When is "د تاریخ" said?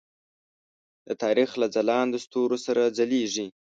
1.07-1.49